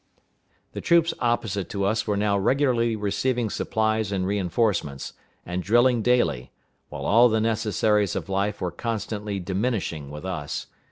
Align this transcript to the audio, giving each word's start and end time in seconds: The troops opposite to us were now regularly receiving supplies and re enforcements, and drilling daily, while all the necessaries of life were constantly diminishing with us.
The 0.71 0.81
troops 0.81 1.13
opposite 1.19 1.69
to 1.69 1.85
us 1.85 2.07
were 2.07 2.17
now 2.17 2.35
regularly 2.35 2.95
receiving 2.95 3.51
supplies 3.51 4.11
and 4.11 4.25
re 4.25 4.39
enforcements, 4.39 5.13
and 5.45 5.61
drilling 5.61 6.01
daily, 6.01 6.51
while 6.89 7.05
all 7.05 7.29
the 7.29 7.39
necessaries 7.39 8.15
of 8.15 8.27
life 8.27 8.61
were 8.61 8.71
constantly 8.71 9.39
diminishing 9.39 10.09
with 10.09 10.25
us. 10.25 10.65